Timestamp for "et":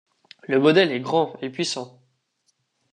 1.43-1.51